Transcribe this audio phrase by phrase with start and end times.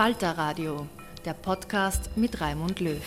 [0.00, 0.86] Falter Radio,
[1.26, 3.02] der Podcast mit Raimund Löw.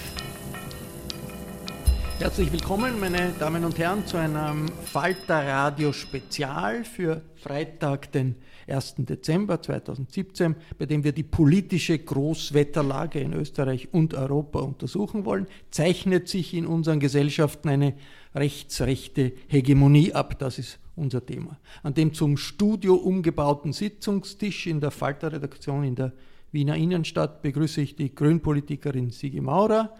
[2.19, 8.35] Herzlich willkommen, meine Damen und Herren, zu einem Falter Radio Spezial für Freitag, den
[8.67, 8.97] 1.
[8.99, 15.47] Dezember 2017, bei dem wir die politische Großwetterlage in Österreich und Europa untersuchen wollen.
[15.71, 17.95] Zeichnet sich in unseren Gesellschaften eine
[18.35, 20.37] rechtsrechte Hegemonie ab?
[20.37, 21.57] Das ist unser Thema.
[21.81, 26.13] An dem zum Studio umgebauten Sitzungstisch in der Falter-Redaktion in der
[26.53, 29.91] Wiener Innenstadt begrüße ich die Grünpolitikerin Sigi Maurer,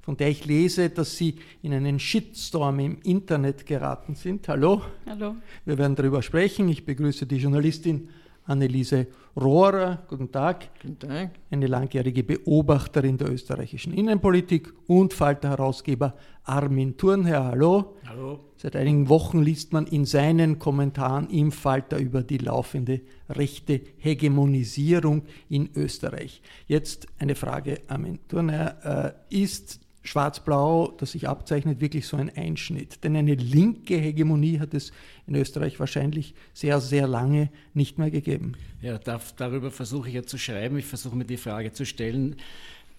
[0.00, 4.48] von der ich lese, dass Sie in einen Shitstorm im Internet geraten sind.
[4.48, 4.80] Hallo.
[5.04, 5.36] Hallo.
[5.66, 6.70] Wir werden darüber sprechen.
[6.70, 8.08] Ich begrüße die Journalistin
[8.48, 10.04] Anneliese Rohrer.
[10.08, 10.70] Guten Tag.
[10.82, 11.30] Guten Tag.
[11.50, 16.14] Eine langjährige Beobachterin der österreichischen Innenpolitik und Falter-Herausgeber
[16.44, 17.44] Armin Thurnherr.
[17.44, 17.96] Hallo.
[18.06, 18.40] Hallo.
[18.56, 25.22] Seit einigen Wochen liest man in seinen Kommentaren im Falter über die laufende rechte Hegemonisierung
[25.48, 26.42] in Österreich.
[26.66, 29.14] Jetzt eine Frage, Armin Thurnherr.
[29.30, 33.04] Äh, ist Schwarz-Blau, das sich abzeichnet, wirklich so ein Einschnitt.
[33.04, 34.92] Denn eine linke Hegemonie hat es
[35.26, 38.54] in Österreich wahrscheinlich sehr, sehr lange nicht mehr gegeben.
[38.80, 40.78] Ja, darf, darüber versuche ich ja zu schreiben.
[40.78, 42.36] Ich versuche mir die Frage zu stellen,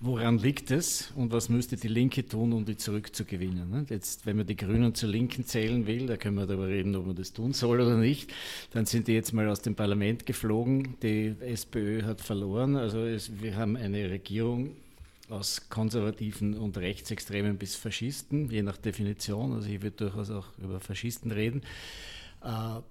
[0.02, 3.70] woran liegt es und was müsste die Linke tun, um die zurückzugewinnen?
[3.70, 3.86] Ne?
[3.90, 7.08] Jetzt, wenn man die Grünen zur Linken zählen will, da können wir darüber reden, ob
[7.08, 8.31] man das tun soll oder nicht,
[8.72, 10.96] dann sind die jetzt mal aus dem Parlament geflogen.
[11.04, 12.76] Die SPÖ hat verloren.
[12.76, 14.72] Also es, wir haben eine Regierung,
[15.30, 19.54] aus Konservativen und Rechtsextremen bis Faschisten, je nach Definition.
[19.54, 21.62] Also ich würde durchaus auch über Faschisten reden.
[22.44, 22.82] Äh,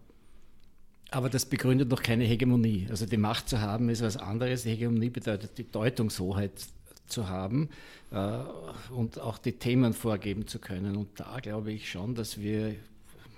[1.11, 2.87] aber das begründet noch keine Hegemonie.
[2.91, 4.63] Also die Macht zu haben ist was anderes.
[4.63, 6.53] Die Hegemonie bedeutet die Deutungshoheit
[7.07, 7.71] zu haben
[8.11, 8.39] äh,
[8.93, 10.97] und auch die Themen vorgeben zu können.
[10.97, 12.75] Und da glaube ich schon, dass wir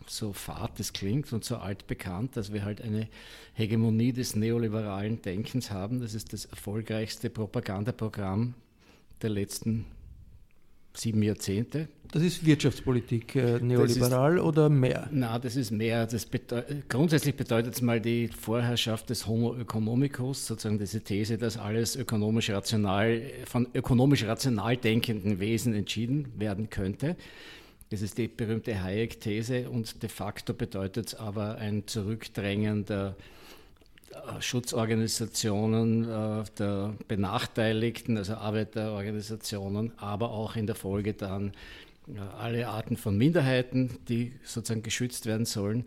[0.06, 3.08] so fad es klingt und so altbekannt, dass wir halt eine
[3.54, 6.00] Hegemonie des neoliberalen Denkens haben.
[6.00, 8.54] Das ist das erfolgreichste Propagandaprogramm
[9.22, 9.86] der letzten
[10.94, 11.88] sieben Jahrzehnte.
[12.12, 15.08] Das ist Wirtschaftspolitik äh, neoliberal ist, oder mehr?
[15.12, 16.06] Na, das ist mehr.
[16.06, 21.56] Das bedeu grundsätzlich bedeutet es mal die Vorherrschaft des Homo economicus, sozusagen diese These, dass
[21.56, 27.16] alles ökonomisch rational, von ökonomisch rational denkenden Wesen entschieden werden könnte.
[27.90, 33.16] Das ist die berühmte Hayek-These und de facto bedeutet es aber ein Zurückdrängen der
[34.40, 41.52] Schutzorganisationen äh, der Benachteiligten, also Arbeiterorganisationen, aber auch in der Folge dann
[42.08, 45.84] äh, alle Arten von Minderheiten, die sozusagen geschützt werden sollen,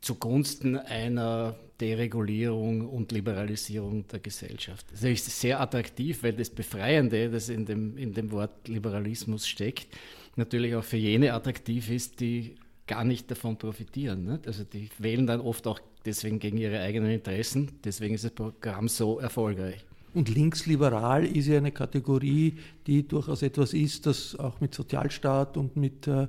[0.00, 4.86] zugunsten einer Deregulierung und Liberalisierung der Gesellschaft.
[4.92, 9.88] Das ist sehr attraktiv, weil das Befreiende, das in dem, in dem Wort Liberalismus steckt,
[10.36, 14.24] natürlich auch für jene attraktiv ist, die gar nicht davon profitieren.
[14.24, 14.46] Nicht?
[14.46, 17.72] Also die wählen dann oft auch deswegen gegen ihre eigenen Interessen.
[17.84, 19.84] Deswegen ist das Programm so erfolgreich.
[20.16, 22.54] Und linksliberal ist ja eine Kategorie,
[22.86, 26.28] die durchaus etwas ist, das auch mit Sozialstaat und mit äh,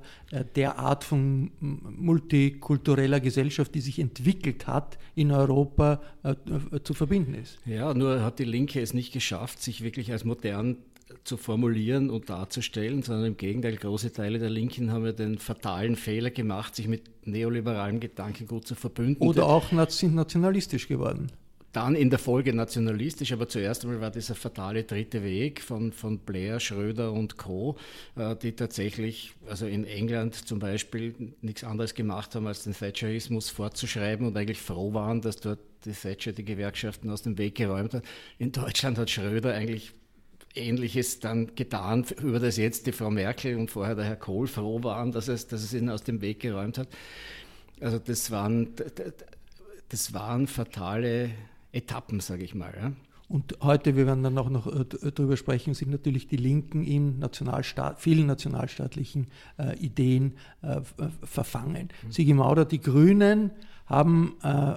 [0.58, 6.36] der Art von multikultureller Gesellschaft, die sich entwickelt hat in Europa, äh,
[6.84, 7.60] zu verbinden ist.
[7.66, 10.76] Ja, nur hat die Linke es nicht geschafft, sich wirklich als modern
[11.24, 15.96] zu formulieren und darzustellen, sondern im Gegenteil, große Teile der Linken haben ja den fatalen
[15.96, 19.26] Fehler gemacht, sich mit neoliberalen Gedankengut zu verbünden.
[19.26, 21.32] Oder auch sind nationalistisch geworden
[21.78, 26.18] dann in der Folge nationalistisch, aber zuerst einmal war dieser fatale dritte Weg von, von
[26.18, 27.78] Blair, Schröder und Co.,
[28.16, 33.52] äh, die tatsächlich, also in England zum Beispiel, nichts anderes gemacht haben, als den Thatcherismus
[33.52, 37.94] fortzuschreiben und eigentlich froh waren, dass dort die Thatcher die Gewerkschaften aus dem Weg geräumt
[37.94, 38.04] hat.
[38.40, 39.94] In Deutschland hat Schröder eigentlich
[40.58, 44.84] Ähnliches dann getan, über das jetzt die Frau Merkel und vorher der Herr Kohl froh
[44.84, 46.90] waren, dass es, dass es ihn aus dem Weg geräumt hat.
[47.80, 48.70] Also das waren,
[49.90, 51.32] das waren fatale
[51.72, 52.74] Etappen, sage ich mal.
[52.76, 52.92] Ja.
[53.30, 57.20] Und heute, wir werden dann auch noch äh, darüber sprechen, sind natürlich die Linken in
[57.20, 59.28] Nationalstaat, vielen nationalstaatlichen
[59.58, 60.80] äh, Ideen äh,
[61.24, 61.90] verfangen.
[62.04, 62.12] Mhm.
[62.12, 63.52] Sigi Maurer, die Grünen
[63.86, 64.76] haben äh,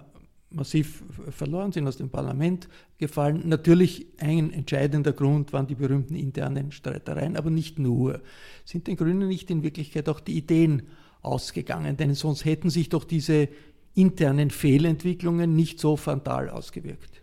[0.51, 2.69] massiv verloren, sind aus dem Parlament
[2.99, 3.43] gefallen.
[3.47, 8.21] Natürlich ein entscheidender Grund waren die berühmten internen Streitereien, aber nicht nur.
[8.65, 10.83] Sind den Grünen nicht in Wirklichkeit auch die Ideen
[11.23, 11.97] ausgegangen?
[11.97, 13.49] Denn sonst hätten sich doch diese
[13.95, 17.21] internen Fehlentwicklungen nicht so frontal ausgewirkt?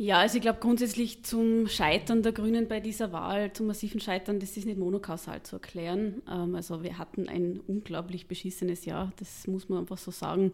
[0.00, 4.38] Ja, also ich glaube grundsätzlich zum Scheitern der Grünen bei dieser Wahl, zum massiven Scheitern,
[4.38, 6.22] das ist nicht monokausal zu erklären.
[6.30, 10.52] Ähm, also wir hatten ein unglaublich beschissenes Jahr, das muss man einfach so sagen,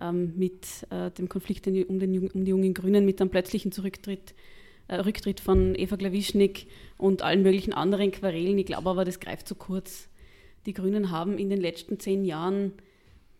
[0.00, 4.34] ähm, mit äh, dem Konflikt um, den, um die jungen Grünen, mit dem plötzlichen Zurücktritt,
[4.88, 6.66] äh, Rücktritt von Eva Glawischnik
[6.98, 8.58] und allen möglichen anderen Querelen.
[8.58, 10.08] Ich glaube aber, das greift zu kurz.
[10.66, 12.72] Die Grünen haben in den letzten zehn Jahren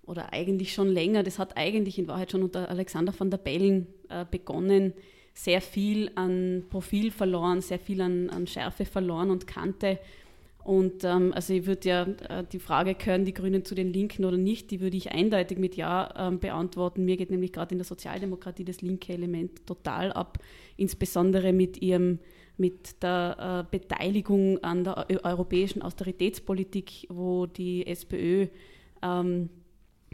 [0.04, 3.86] oder eigentlich schon länger, das hat eigentlich in Wahrheit schon unter Alexander van der Bellen
[4.08, 4.92] äh, begonnen,
[5.34, 9.98] sehr viel an Profil verloren, sehr viel an, an Schärfe verloren und Kante.
[10.62, 14.24] Und ähm, also ich würde ja äh, die Frage, gehören die Grünen zu den Linken
[14.24, 17.04] oder nicht, die würde ich eindeutig mit Ja ähm, beantworten.
[17.04, 20.38] Mir geht nämlich gerade in der Sozialdemokratie das linke Element total ab,
[20.76, 22.18] insbesondere mit ihrem
[22.56, 28.48] mit der äh, Beteiligung an der europäischen Austeritätspolitik, wo die SPÖ
[29.02, 29.48] ähm,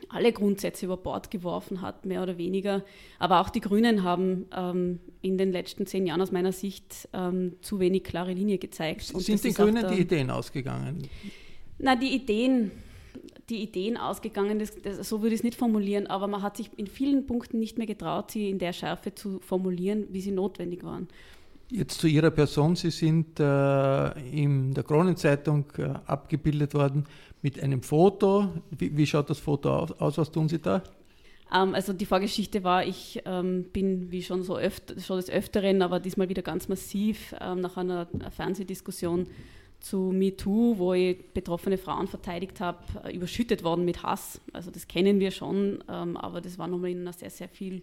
[0.09, 2.85] alle Grundsätze über Bord geworfen hat, mehr oder weniger.
[3.19, 7.57] Aber auch die Grünen haben ähm, in den letzten zehn Jahren aus meiner Sicht ähm,
[7.63, 9.11] zu wenig klare Linie gezeigt.
[9.15, 11.09] Und Sind den Grünen die Ideen ausgegangen?
[11.79, 12.73] Na, die Ideen,
[13.49, 16.71] die Ideen ausgegangen, das, das, so würde ich es nicht formulieren, aber man hat sich
[16.77, 20.85] in vielen Punkten nicht mehr getraut, sie in der Schärfe zu formulieren, wie sie notwendig
[20.85, 21.09] waren.
[21.69, 22.77] Jetzt zu Ihrer Person.
[22.77, 27.05] Sie sind äh, in der Kronenzeitung äh, abgebildet worden
[27.43, 28.49] mit einem Foto.
[28.71, 30.17] Wie, wie, schaut das Foto aus?
[30.17, 30.83] Was tun Sie da?
[31.53, 35.83] Ähm, also die Vorgeschichte war, ich ähm, bin wie schon so öfter, schon des Öfteren,
[35.83, 39.27] aber diesmal wieder ganz massiv ähm, nach einer Fernsehdiskussion
[39.81, 44.41] zu MeToo, wo ich betroffene Frauen verteidigt habe, äh, überschüttet worden mit Hass.
[44.53, 47.83] Also das kennen wir schon, ähm, aber das war nochmal in einer sehr, sehr viel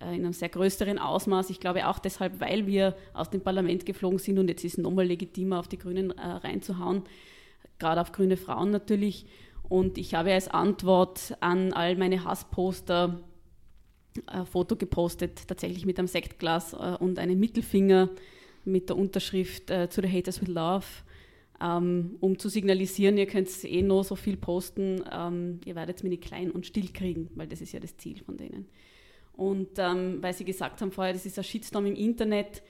[0.00, 1.50] in einem sehr größeren Ausmaß.
[1.50, 4.78] Ich glaube auch deshalb, weil wir aus dem Parlament geflogen sind und jetzt ist es
[4.78, 7.02] nochmal legitimer, auf die Grünen äh, reinzuhauen,
[7.78, 9.26] gerade auf grüne Frauen natürlich.
[9.68, 13.20] Und ich habe als Antwort an all meine Hassposter
[14.26, 18.10] ein Foto gepostet, tatsächlich mit einem Sektglas äh, und einem Mittelfinger
[18.64, 20.86] mit der Unterschrift äh, zu the Haters with Love,
[21.60, 26.10] ähm, um zu signalisieren, ihr könnt eh noch so viel posten, ähm, ihr werdet mir
[26.10, 28.66] nicht klein und still kriegen, weil das ist ja das Ziel von denen.
[29.36, 32.62] Und ähm, weil Sie gesagt haben vorher, das ist ein Shitstorm im Internet,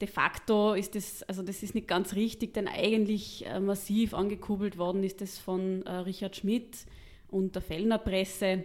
[0.00, 4.78] de facto ist das, also das ist nicht ganz richtig, denn eigentlich äh, massiv angekurbelt
[4.78, 6.86] worden ist das von äh, Richard Schmidt
[7.28, 8.64] und der Fellner Presse,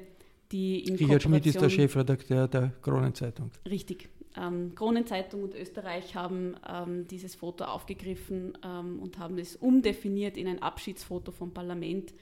[0.51, 3.51] die in Richard Schmidt ist der Chefredakteur der Kronenzeitung.
[3.67, 4.09] Richtig.
[4.35, 10.47] Ähm, Kronenzeitung und Österreich haben ähm, dieses Foto aufgegriffen ähm, und haben es umdefiniert in
[10.47, 12.13] ein Abschiedsfoto vom Parlament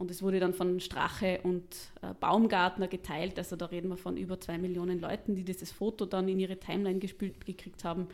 [0.00, 1.62] und es wurde dann von Strache und
[2.00, 3.36] äh, Baumgartner geteilt.
[3.38, 6.56] Also da reden wir von über zwei Millionen Leuten, die dieses Foto dann in ihre
[6.56, 8.08] Timeline gespült gekriegt haben.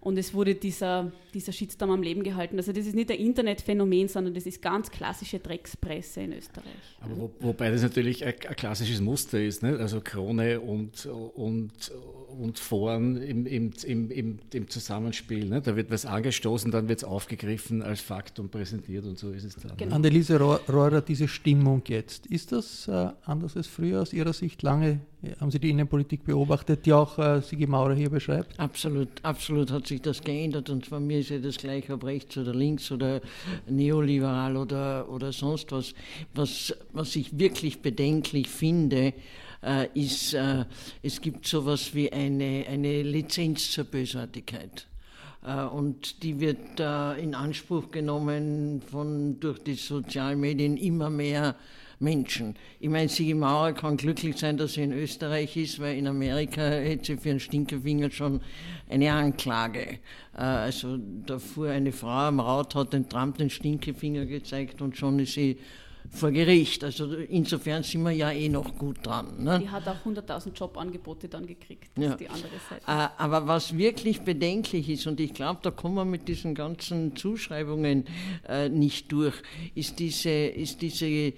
[0.00, 2.56] Und es wurde dieser, dieser Shitstorm am Leben gehalten.
[2.58, 6.64] Also das ist nicht ein Internetphänomen, sondern das ist ganz klassische Dreckspresse in Österreich.
[7.00, 9.76] Aber wo, wobei das natürlich ein, ein, klassisches Muster ist, ne?
[9.80, 11.90] also Krone und, und,
[12.38, 15.48] und Foren im, im, im, im, Zusammenspiel.
[15.48, 15.60] Ne?
[15.60, 19.56] Da wird was angestoßen, dann wird es aufgegriffen als Faktum präsentiert und so ist es
[19.56, 19.76] dann.
[19.76, 19.96] Genau.
[19.96, 24.62] Anneliese Rohrer, diese Stimmung jetzt, ist das äh, anders als früher aus Ihrer Sicht?
[24.62, 25.00] Lange
[25.40, 28.58] haben Sie die Innenpolitik beobachtet, die auch äh, Sigi Maurer hier beschreibt?
[28.58, 32.36] Absolut, absolut hat sich das geändert und von mir ist ja das gleich, ob rechts
[32.36, 33.20] oder links oder
[33.68, 35.94] neoliberal oder, oder sonst was.
[36.34, 36.74] was.
[36.92, 39.12] Was ich wirklich bedenklich finde,
[39.62, 40.64] äh, ist, äh,
[41.02, 44.86] es gibt sowas wie eine, eine Lizenz zur Bösartigkeit.
[45.44, 46.80] Äh, und die wird
[47.20, 51.56] in Anspruch genommen von durch die Sozialmedien immer mehr
[51.98, 52.56] Menschen.
[52.78, 56.62] Ich meine, Sigi Mauer kann glücklich sein, dass sie in Österreich ist, weil in Amerika
[56.62, 58.40] hätte sie für einen Stinkefinger schon
[58.88, 59.98] eine Anklage.
[60.36, 64.96] Äh, also da fuhr eine Frau am Rad, hat den Trump den Stinkefinger gezeigt und
[64.96, 65.58] schon ist sie
[66.10, 66.84] vor Gericht.
[66.84, 69.42] Also insofern sind wir ja eh noch gut dran.
[69.42, 69.60] Ne?
[69.60, 71.90] Die hat auch 100.000 Jobangebote dann gekriegt.
[71.94, 72.10] Das ja.
[72.10, 72.82] ist die andere Seite.
[72.86, 77.16] Äh, aber was wirklich bedenklich ist, und ich glaube, da kommen wir mit diesen ganzen
[77.16, 78.04] Zuschreibungen
[78.48, 79.34] äh, nicht durch,
[79.74, 81.32] ist, diese, ist diese,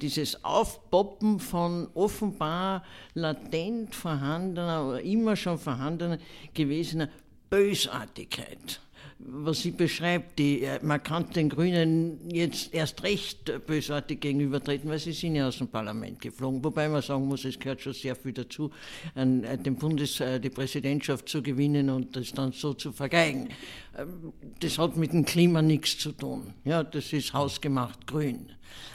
[0.00, 2.84] dieses Aufpoppen von offenbar
[3.14, 6.18] latent vorhandener oder immer schon vorhandener
[6.54, 7.08] gewesener
[7.48, 8.80] Bösartigkeit
[9.26, 14.98] was sie beschreibt, die, äh, man kann den Grünen jetzt erst recht bösartig gegenübertreten, weil
[14.98, 16.64] sie sind ja aus dem Parlament geflogen.
[16.64, 18.70] Wobei man sagen muss, es gehört schon sehr viel dazu,
[19.14, 23.48] an, äh, den Bundes, äh, die Präsidentschaft zu gewinnen und das dann so zu vergeigen.
[23.96, 26.54] Ähm, das hat mit dem Klima nichts zu tun.
[26.64, 28.50] Ja, das ist hausgemacht grün.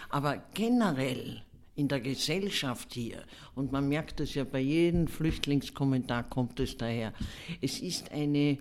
[0.10, 1.44] Aber generell
[1.75, 7.13] in der Gesellschaft hier, und man merkt das ja bei jedem Flüchtlingskommentar kommt es daher,
[7.62, 8.58] es ist eine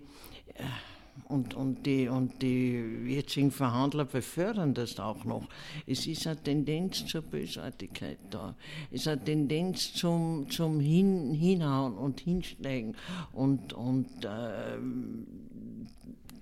[1.28, 2.74] und, und, die, und die
[3.06, 5.48] jetzigen Verhandler befördern das auch noch.
[5.86, 8.54] Es ist eine Tendenz zur Bösartigkeit da.
[8.90, 12.96] Es ist eine Tendenz zum, zum Hin, Hinhauen und Hinsteigen
[13.32, 14.78] und, und äh,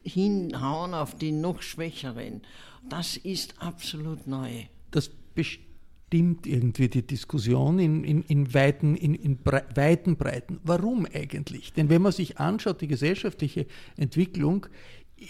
[0.03, 2.43] Hinhauen auf die noch Schwächeren.
[2.89, 4.65] Das ist absolut neu.
[4.91, 5.72] Das bestimmt
[6.13, 9.39] stimmt irgendwie die Diskussion in, in, in, weiten, in, in
[9.75, 10.61] weiten Breiten.
[10.63, 11.73] Warum eigentlich?
[11.73, 13.65] Denn wenn man sich anschaut, die gesellschaftliche
[13.97, 14.67] Entwicklung,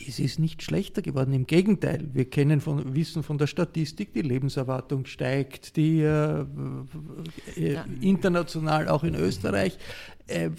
[0.08, 1.34] es ist nicht schlechter geworden.
[1.34, 6.40] Im Gegenteil, wir kennen von, wissen von der Statistik, die Lebenserwartung steigt, die äh,
[7.54, 9.78] äh, international auch in Österreich.
[10.26, 10.50] Äh,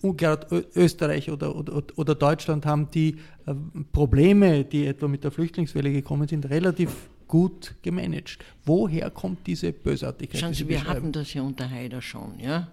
[0.00, 3.54] gerade Österreich oder, oder, oder, Deutschland haben die äh,
[3.92, 6.90] Probleme, die etwa mit der Flüchtlingswelle gekommen sind, relativ
[7.28, 8.38] gut gemanagt.
[8.64, 10.40] Woher kommt diese Bösartigkeit?
[10.40, 12.68] Schauen Sie, wir hatten das ja unter Haider schon, ja.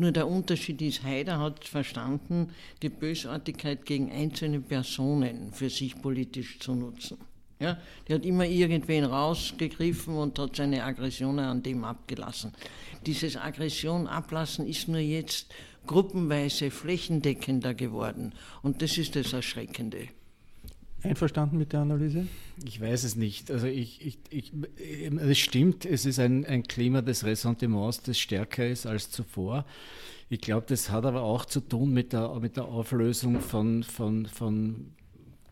[0.00, 2.50] Nur der Unterschied ist, Haider hat verstanden,
[2.82, 7.18] die Bösartigkeit gegen einzelne Personen für sich politisch zu nutzen.
[7.60, 7.76] Ja,
[8.06, 12.52] der hat immer irgendwen rausgegriffen und hat seine Aggressionen an dem abgelassen.
[13.04, 15.52] Dieses Aggression ablassen ist nur jetzt
[15.86, 20.08] gruppenweise flächendeckender geworden und das ist das Erschreckende.
[21.02, 22.26] Einverstanden mit der Analyse?
[22.64, 23.50] Ich weiß es nicht.
[23.50, 24.52] Also ich, ich, ich,
[25.18, 29.64] es stimmt, es ist ein, ein Klima des Ressentiments, das stärker ist als zuvor.
[30.28, 34.26] Ich glaube, das hat aber auch zu tun mit der, mit der Auflösung von, von,
[34.26, 34.92] von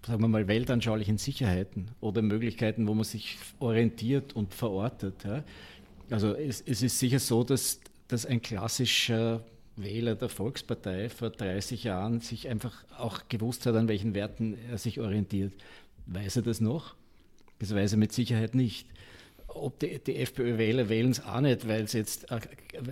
[0.05, 5.25] sagen wir mal, weltanschaulichen Sicherheiten oder Möglichkeiten, wo man sich orientiert und verortet.
[5.25, 5.45] Ja.
[6.11, 9.45] Also es, es ist sicher so, dass, dass ein klassischer
[9.77, 14.79] Wähler der Volkspartei vor 30 Jahren sich einfach auch gewusst hat, an welchen Werten er
[14.79, 15.53] sich orientiert.
[16.07, 16.95] Weiß er das noch?
[17.59, 18.89] Das weiß er mit Sicherheit nicht.
[19.49, 22.41] Ob die, die FPÖ-Wähler wählen es auch nicht, weil es jetzt, äh,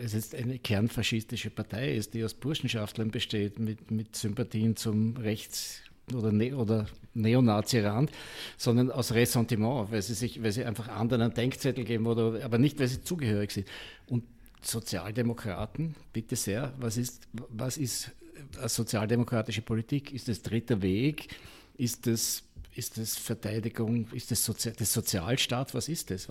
[0.00, 5.82] jetzt eine kernfaschistische Partei ist, die aus Burschenschaftlern besteht, mit, mit Sympathien zum Rechts-
[6.14, 8.10] oder, ne oder Neonazi-Rand,
[8.56, 12.58] sondern aus Ressentiment, weil sie, sich, weil sie einfach anderen einen Denkzettel geben, oder, aber
[12.58, 13.68] nicht, weil sie zugehörig sind.
[14.08, 14.24] Und
[14.66, 18.10] Sozialdemokraten, bitte sehr, was ist, was ist
[18.66, 20.12] sozialdemokratische Politik?
[20.12, 21.28] Ist das dritter Weg?
[21.76, 22.42] Ist das,
[22.74, 24.08] ist das Verteidigung?
[24.12, 25.74] Ist das, Sozi das Sozialstaat?
[25.74, 26.28] Was ist das?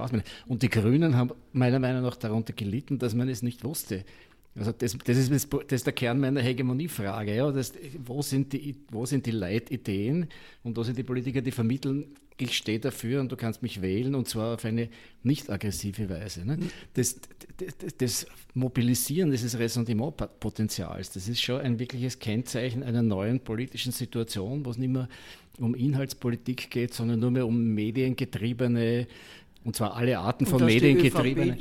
[0.48, 4.04] Und die Grünen haben meiner Meinung nach darunter gelitten, dass man es nicht wusste.
[4.56, 7.36] Also das, das, ist, das ist der Kern meiner Hegemoniefrage.
[7.36, 7.52] Ja?
[7.52, 7.74] Das,
[8.06, 10.28] wo, sind die, wo sind die Leitideen
[10.62, 14.16] und wo sind die Politiker, die vermitteln, ich stehe dafür und du kannst mich wählen
[14.16, 14.90] und zwar auf eine
[15.24, 16.46] nicht aggressive Weise.
[16.46, 16.58] Ne?
[16.94, 17.20] Das,
[17.58, 24.64] das, das, Mobilisieren dieses Ressentimentpotenzials, das ist schon ein wirkliches Kennzeichen einer neuen politischen Situation,
[24.64, 25.10] wo es nicht mehr
[25.58, 29.08] um Inhaltspolitik geht, sondern nur mehr um mediengetriebene
[29.64, 31.58] und zwar alle Arten von mediengetriebenen.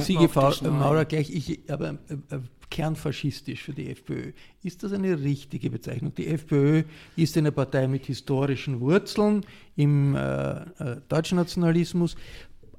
[0.00, 0.28] Siege
[0.70, 2.40] Maurer gleich, ich, aber äh, äh,
[2.70, 4.32] kernfaschistisch für die FPÖ.
[4.62, 6.14] Ist das eine richtige Bezeichnung?
[6.14, 6.84] Die FPÖ
[7.16, 9.44] ist eine Partei mit historischen Wurzeln
[9.76, 12.16] im äh, äh, deutschen Nationalismus,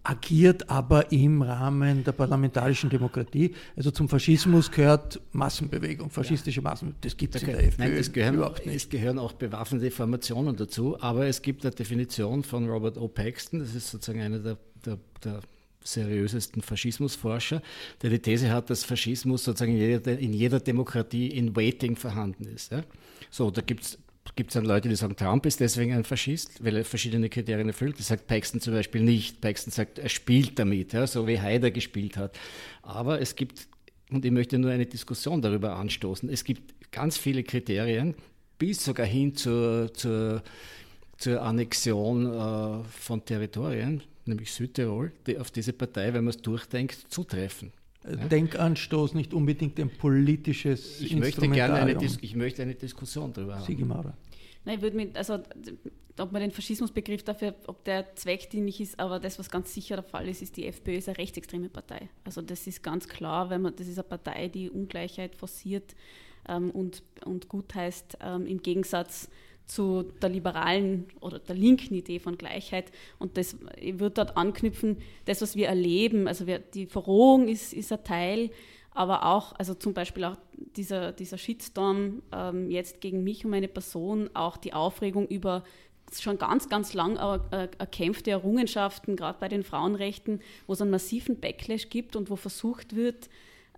[0.03, 3.53] agiert aber im Rahmen der parlamentarischen Demokratie.
[3.75, 7.01] Also zum Faschismus gehört Massenbewegung, faschistische Massenbewegung.
[7.01, 8.75] Das gibt es in der FPÖ Nein, es gehören, überhaupt nicht.
[8.75, 13.07] Es gehören auch bewaffnete Formationen dazu, aber es gibt eine Definition von Robert O.
[13.07, 15.41] Paxton, das ist sozusagen einer der, der, der
[15.83, 17.61] seriösesten Faschismusforscher,
[18.01, 22.45] der die These hat, dass Faschismus sozusagen in jeder, in jeder Demokratie in Waiting vorhanden
[22.45, 22.71] ist.
[22.71, 22.83] Ja?
[23.29, 23.97] So, da gibt es
[24.35, 27.67] gibt es dann Leute, die sagen, Trump ist deswegen ein Faschist, weil er verschiedene Kriterien
[27.67, 27.99] erfüllt.
[27.99, 29.41] Das sagt Paxton zum Beispiel nicht.
[29.41, 32.37] Paxton sagt, er spielt damit, ja, so wie Haider gespielt hat.
[32.83, 33.67] Aber es gibt
[34.11, 36.29] Und ich möchte nur eine Diskussion darüber anstoßen.
[36.29, 38.13] Es gibt ganz viele Kriterien,
[38.57, 40.43] bis sogar hin zur, zur,
[41.17, 47.05] zur Annexion äh, von Territorien, nämlich Südtirol, die auf diese Partei, wenn man es durchdenkt,
[47.09, 47.71] zutreffen.
[48.03, 53.65] Denkanstoß, nicht unbedingt ein politisches ich möchte gerne eine, Ich möchte eine Diskussion darüber haben.
[53.65, 54.13] Sigi Maurer.
[54.65, 55.39] Nein, ich würde mit, also
[56.17, 60.03] ob man den Faschismusbegriff dafür, ob der zweckdienlich ist, aber das, was ganz sicher der
[60.03, 62.09] Fall ist, ist, die FPÖ ist eine rechtsextreme Partei.
[62.23, 65.95] Also das ist ganz klar, wenn man, das ist eine Partei, die Ungleichheit forciert
[66.47, 69.29] ähm, und, und gut heißt, ähm, im Gegensatz zu
[69.77, 72.91] der liberalen oder der linken Idee von Gleichheit.
[73.19, 77.91] Und das wird dort anknüpfen, das, was wir erleben, also wir, die Verrohung ist, ist
[77.91, 78.51] ein Teil,
[78.93, 80.37] aber auch, also zum Beispiel auch
[80.75, 85.63] dieser, dieser Shitstorm ähm, jetzt gegen mich und meine Person, auch die Aufregung über
[86.19, 91.89] schon ganz, ganz lang erkämpfte Errungenschaften, gerade bei den Frauenrechten, wo es einen massiven Backlash
[91.89, 93.29] gibt und wo versucht wird,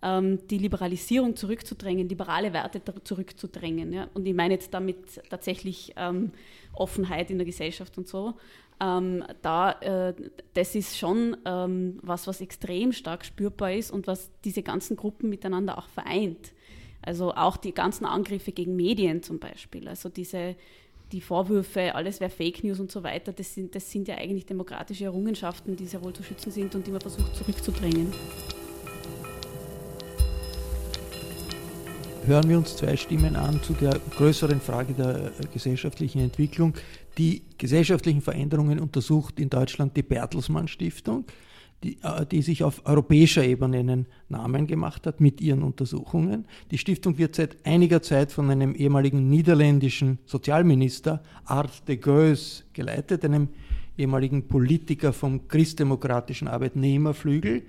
[0.03, 3.93] die Liberalisierung zurückzudrängen, liberale Werte zurückzudrängen.
[3.93, 4.10] Ja?
[4.13, 4.98] Und ich meine jetzt damit
[5.29, 6.31] tatsächlich ähm,
[6.74, 8.33] Offenheit in der Gesellschaft und so.
[8.81, 10.13] Ähm, da, äh,
[10.55, 15.29] das ist schon ähm, was, was extrem stark spürbar ist und was diese ganzen Gruppen
[15.29, 16.51] miteinander auch vereint.
[17.01, 19.88] Also auch die ganzen Angriffe gegen Medien zum Beispiel.
[19.88, 20.55] Also diese
[21.13, 24.48] die Vorwürfe, alles wäre Fake News und so weiter, das sind, das sind ja eigentlich
[24.48, 28.12] demokratische Errungenschaften, die sehr wohl zu schützen sind und die man versucht zurückzudrängen.
[32.25, 36.74] Hören wir uns zwei Stimmen an zu der größeren Frage der gesellschaftlichen Entwicklung.
[37.18, 41.25] Die gesellschaftlichen Veränderungen untersucht in Deutschland die Bertelsmann Stiftung,
[41.84, 46.46] die, äh, die, sich auf europäischer Ebene einen Namen gemacht hat mit ihren Untersuchungen.
[46.72, 53.25] Die Stiftung wird seit einiger Zeit von einem ehemaligen niederländischen Sozialminister, Art de Geus, geleitet,
[53.25, 53.50] einem
[53.98, 57.63] ehemaligen Politiker vom christdemokratischen Arbeitnehmerflügel,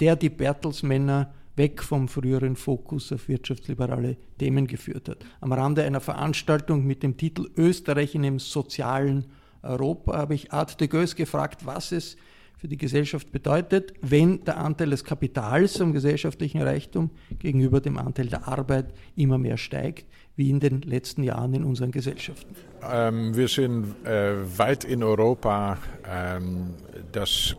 [0.00, 5.18] der die Bertelsmänner weg vom früheren Fokus auf wirtschaftsliberale Themen geführt hat.
[5.40, 9.26] Am Rande einer Veranstaltung mit dem Titel Österreich in einem sozialen
[9.62, 12.16] Europa habe ich Art de Goes gefragt, was es
[12.56, 18.26] für die Gesellschaft bedeutet, wenn der Anteil des Kapitals am gesellschaftlichen Reichtum gegenüber dem Anteil
[18.26, 22.56] der Arbeit immer mehr steigt, wie in den letzten Jahren in unseren Gesellschaften.
[22.90, 25.78] Ähm, wir sind äh, weit in Europa,
[26.08, 26.74] ähm,
[27.12, 27.54] das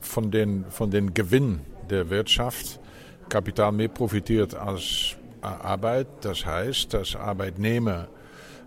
[0.00, 2.80] von den, von den Gewinn der Wirtschaft
[3.32, 6.06] Kapital mehr profitiert als Arbeit.
[6.20, 8.08] Das heißt, dass Arbeitnehmer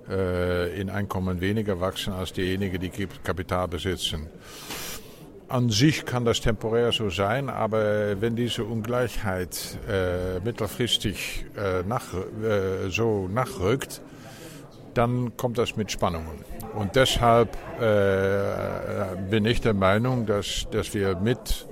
[0.09, 2.89] äh, in Einkommen weniger wachsen als diejenigen, die
[3.23, 4.27] Kapital besitzen.
[5.47, 12.15] An sich kann das temporär so sein, aber wenn diese Ungleichheit äh, mittelfristig äh, nach,
[12.15, 14.01] äh, so nachrückt,
[14.95, 16.43] dann kommt das mit Spannungen.
[16.73, 21.67] Und deshalb äh, bin ich der Meinung, dass, dass wir mit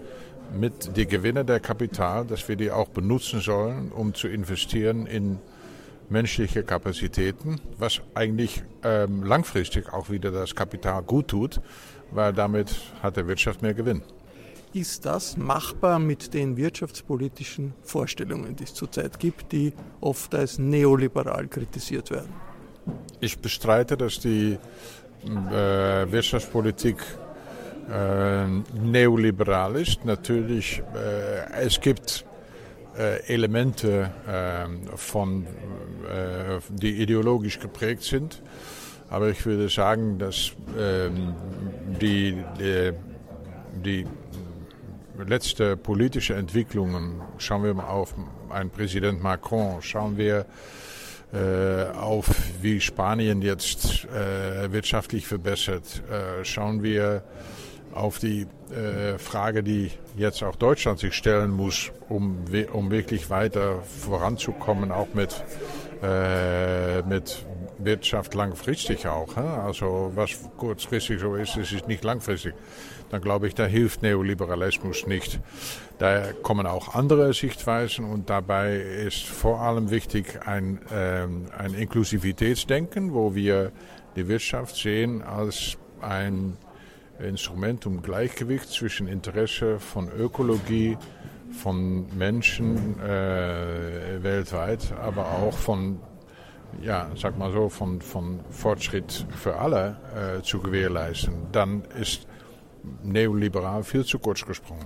[0.58, 5.40] mit den Gewinne der Kapital, dass wir die auch benutzen sollen, um zu investieren in
[6.10, 11.62] menschliche Kapazitäten, was eigentlich ähm, langfristig auch wieder das Kapital gut tut,
[12.12, 14.04] weil damit hat der Wirtschaft mehr Gewinn.
[14.74, 21.48] Ist das machbar mit den wirtschaftspolitischen Vorstellungen, die es zurzeit gibt, die oft als neoliberal
[21.48, 22.34] kritisiert werden?
[23.20, 24.58] Ich bestreite, dass die
[25.26, 26.98] äh, Wirtschaftspolitik
[27.92, 28.48] äh,
[28.80, 30.06] neoliberal ist.
[30.06, 32.26] Natürlich, äh, es gibt
[32.98, 38.42] äh, Elemente äh, von, äh, die ideologisch geprägt sind.
[39.10, 41.36] Aber ich würde sagen, dass ähm,
[42.02, 42.94] die, die,
[43.84, 44.08] die
[45.24, 48.16] letzte politische Entwicklungen, schauen wir mal auf
[48.50, 50.46] einen Präsident Macron, schauen wir
[51.34, 52.28] äh, auf,
[52.62, 57.24] wie Spanien jetzt äh, wirtschaftlich verbessert, äh, schauen wir
[57.94, 63.82] auf die äh, Frage, die jetzt auch Deutschland sich stellen muss, um, um wirklich weiter
[63.82, 65.44] voranzukommen, auch mit,
[66.02, 67.46] äh, mit
[67.78, 69.36] Wirtschaft langfristig auch.
[69.36, 69.42] Hä?
[69.42, 72.54] Also was kurzfristig so ist, ist, ist nicht langfristig.
[73.10, 75.40] Dann glaube ich, da hilft Neoliberalismus nicht.
[76.00, 83.14] Da kommen auch andere Sichtweisen und dabei ist vor allem wichtig ein, ähm, ein Inklusivitätsdenken,
[83.14, 83.72] wo wir
[84.16, 86.58] die Wirtschaft sehen als ein
[87.20, 90.98] Instrument, um Gleichgewicht zwischen Interesse von Ökologie,
[91.52, 96.00] von Menschen äh, weltweit, aber auch von,
[96.82, 102.28] ja, sag mal so, von, von Fortschritt für alle äh, zu gewährleisten, dann ist
[103.04, 104.86] neoliberal viel zu kurz gesprungen.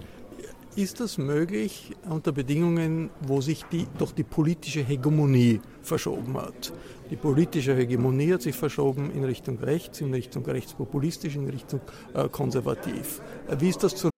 [0.76, 6.72] Ist das möglich unter Bedingungen, wo sich die, doch die politische Hegemonie verschoben hat?
[7.10, 11.82] Die politische Hegemonie hat sich verschoben in Richtung rechts, in Richtung rechtspopulistisch, in Richtung
[12.13, 13.22] äh, konservativ.
[13.48, 14.10] Äh, wie ist das zu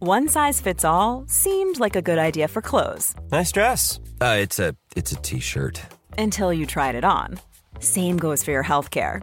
[0.00, 3.14] One size fits all seemed like a good idea for clothes.
[3.30, 4.00] Nice dress.
[4.20, 5.80] Uh, it's a it's a t-shirt.
[6.18, 7.38] Until you tried it on.
[7.78, 9.22] Same goes for your healthcare.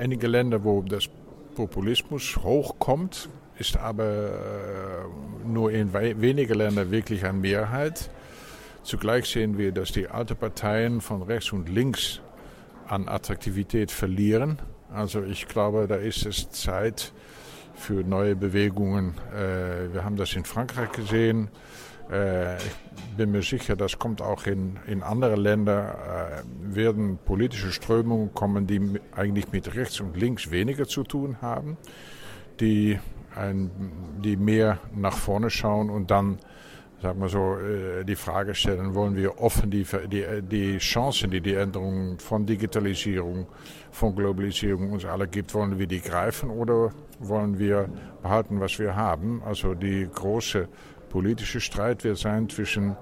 [0.00, 1.08] einige Länder, wo das
[1.54, 8.10] Populismus hochkommt, ist aber äh, nur in wenigen Ländern wirklich eine Mehrheit.
[8.82, 12.20] Zugleich sehen wir, dass die alten Parteien von rechts und links
[12.88, 14.58] an Attraktivität verlieren.
[14.92, 17.12] Also ich glaube, da ist es Zeit
[17.74, 19.14] für neue Bewegungen.
[19.34, 21.48] Äh, wir haben das in Frankreich gesehen.
[22.10, 27.72] Äh, ich bin mir sicher, das kommt auch in, in andere Länder, äh, werden politische
[27.72, 31.76] Strömungen kommen, die eigentlich mit rechts und links weniger zu tun haben,
[32.58, 32.98] die,
[33.34, 33.70] ein,
[34.24, 36.38] die mehr nach vorne schauen und dann,
[37.00, 41.40] sagen wir so, äh, die Frage stellen, wollen wir offen die, die, die Chancen, die
[41.40, 43.46] die Änderung von Digitalisierung,
[43.92, 47.88] von Globalisierung uns alle gibt, wollen wir die greifen oder wollen wir
[48.22, 49.42] behalten, was wir haben?
[49.44, 50.68] Also die große
[51.10, 52.96] politische Streit wird sein zwischen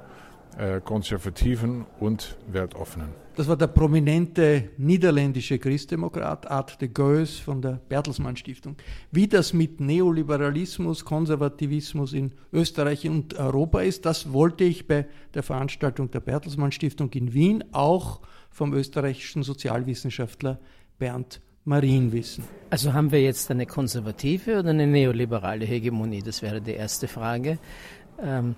[0.59, 3.11] äh, Konservativen und Weltoffenen.
[3.37, 8.75] Das war der prominente niederländische Christdemokrat Art de Goes von der Bertelsmann Stiftung.
[9.12, 15.44] Wie das mit Neoliberalismus, Konservativismus in Österreich und Europa ist, das wollte ich bei der
[15.44, 20.59] Veranstaltung der Bertelsmann Stiftung in Wien auch vom österreichischen Sozialwissenschaftler
[20.99, 22.44] Bernd Marien wissen.
[22.71, 26.23] Also haben wir jetzt eine konservative oder eine neoliberale Hegemonie?
[26.23, 27.59] Das wäre die erste Frage.
[28.22, 28.57] Ähm,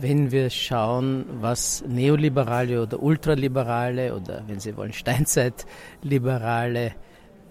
[0.00, 6.92] wenn wir schauen, was neoliberale oder ultraliberale oder, wenn Sie wollen, Steinzeitliberale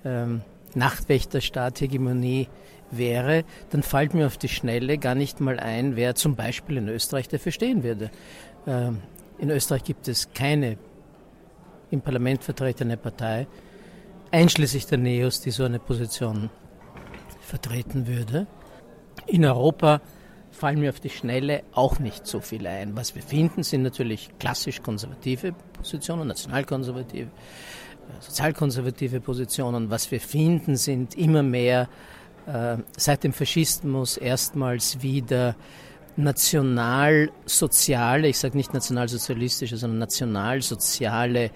[0.05, 0.41] ähm,
[0.73, 2.47] Nachtwächterstaat-Hegemonie
[2.91, 6.87] wäre, dann fällt mir auf die Schnelle gar nicht mal ein, wer zum Beispiel in
[6.87, 8.09] Österreich dafür stehen würde.
[8.65, 8.99] Ähm,
[9.37, 10.77] in Österreich gibt es keine
[11.91, 13.47] im Parlament vertretene Partei,
[14.31, 16.49] einschließlich der Neos, die so eine Position
[17.41, 18.47] vertreten würde.
[19.27, 20.01] In Europa
[20.53, 22.95] fallen mir auf die Schnelle auch nicht so viel ein.
[22.95, 29.89] Was wir finden, sind natürlich klassisch konservative Positionen, nationalkonservative, äh, sozialkonservative Positionen.
[29.89, 31.89] Was wir finden, sind immer mehr
[32.45, 35.55] äh, seit dem Faschismus erstmals wieder
[36.15, 41.49] nationalsoziale, ich sage nicht nationalsozialistische, sondern nationalsoziale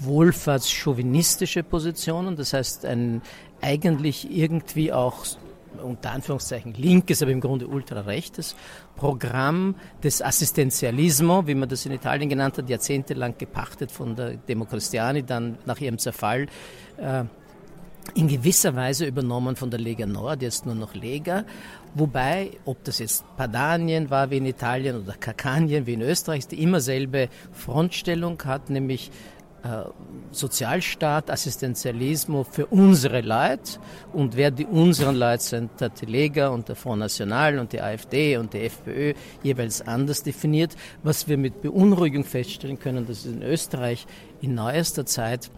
[0.00, 2.36] wohlfahrtschauvinistische Positionen.
[2.36, 3.22] Das heißt, ein
[3.62, 5.24] eigentlich irgendwie auch
[5.78, 8.56] unter Anführungszeichen linkes, aber im Grunde ultrarechtes
[8.96, 15.22] Programm des Assistenzialismo, wie man das in Italien genannt hat, jahrzehntelang gepachtet von der Democristiani,
[15.22, 16.46] dann nach ihrem Zerfall
[16.98, 17.24] äh,
[18.14, 21.44] in gewisser Weise übernommen von der Lega Nord, jetzt nur noch Lega.
[21.94, 26.62] Wobei, ob das jetzt Padanien war wie in Italien oder Kakanien wie in Österreich, die
[26.62, 29.10] immer selbe Frontstellung hat, nämlich
[30.30, 33.78] Sozialstaat, Assistenzialismus für unsere Leute.
[34.12, 38.36] Und wer die unseren Leute sind, der Lega und der Front National und die AfD
[38.36, 40.76] und die FPÖ jeweils anders definiert.
[41.02, 44.06] Was wir mit Beunruhigung feststellen können, dass in Österreich
[44.40, 45.50] in neuester Zeit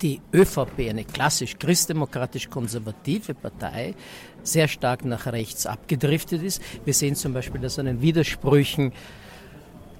[0.00, 3.94] die ÖVP, eine klassisch christdemokratisch-konservative Partei,
[4.42, 6.62] sehr stark nach rechts abgedriftet ist.
[6.84, 8.92] Wir sehen zum Beispiel, dass an den Widersprüchen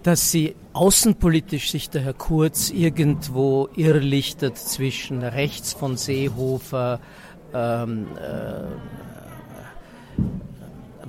[0.03, 7.01] dass sie außenpolitisch sich der Herr Kurz irgendwo irrlichtet zwischen rechts von Seehofer,
[7.55, 8.65] ähm, äh,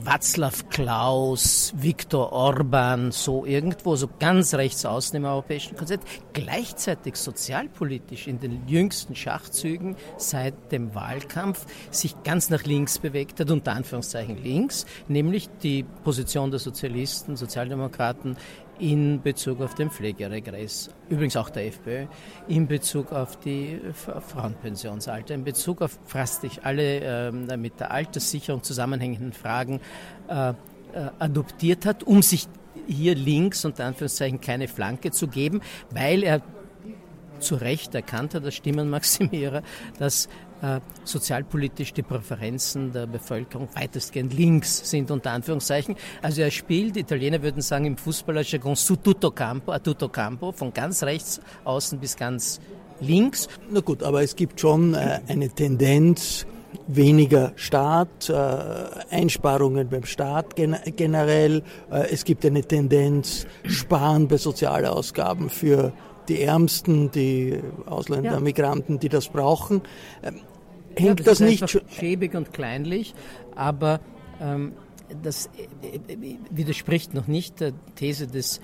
[0.05, 8.27] Václav Klaus, Viktor Orban, so irgendwo, so ganz rechts außen im europäischen Konzept, gleichzeitig sozialpolitisch
[8.27, 14.43] in den jüngsten Schachzügen seit dem Wahlkampf sich ganz nach links bewegt hat, unter Anführungszeichen
[14.43, 18.35] links, nämlich die Position der Sozialisten, Sozialdemokraten
[18.79, 22.05] in Bezug auf den Pflegeregress, übrigens auch der FPÖ,
[22.47, 29.33] in Bezug auf die Frauenpensionsalter, in Bezug auf fast alle äh, mit der Alterssicherung zusammenhängenden
[29.33, 29.79] Fragen
[30.27, 30.53] äh, äh,
[31.19, 32.47] adoptiert hat, um sich
[32.87, 36.41] hier links unter Anführungszeichen keine Flanke zu geben, weil er
[37.39, 39.61] zu Recht erkannt hat, als Stimmenmaximierer,
[39.99, 40.29] dass
[41.03, 45.95] sozialpolitisch die Präferenzen der Bevölkerung weitestgehend links sind, unter Anführungszeichen.
[46.21, 50.73] Also er spielt, Italiener würden sagen im Fußballerjargon su tutto campo, a tutto campo, von
[50.73, 52.61] ganz rechts außen bis ganz
[53.01, 53.47] links.
[53.69, 56.45] Na gut, aber es gibt schon äh, eine Tendenz,
[56.87, 58.33] weniger Staat, äh,
[59.09, 61.63] Einsparungen beim Staat gen generell.
[61.91, 65.93] Äh, es gibt eine Tendenz, Sparen bei Sozialausgaben für
[66.27, 68.39] die Ärmsten, die Ausländer, ja.
[68.39, 69.81] Migranten, die das brauchen.
[70.95, 73.13] Hängt ja, das, das nicht schäbig und kleinlich,
[73.55, 73.99] aber
[74.41, 74.73] ähm,
[75.21, 75.49] das
[75.81, 78.61] äh, äh, widerspricht noch nicht der These des